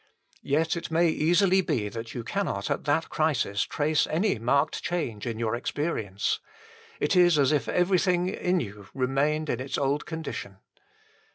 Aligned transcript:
Yet 0.41 0.75
it 0.75 0.89
may 0.89 1.09
easily 1.09 1.61
be 1.61 1.87
that 1.87 2.15
you 2.15 2.23
cannot 2.23 2.71
at 2.71 2.85
that 2.85 3.09
crisis 3.11 3.61
trace 3.61 4.07
any 4.07 4.39
marked 4.39 4.81
change 4.81 5.27
in 5.27 5.37
your 5.37 5.53
experience. 5.53 6.39
It 6.99 7.15
is 7.15 7.37
as 7.37 7.51
if 7.51 7.69
everything 7.69 8.27
in 8.27 8.59
you 8.61 8.87
remained 8.95 9.47
in 9.47 9.59
its 9.59 9.77
old 9.77 10.07
condition. 10.07 10.57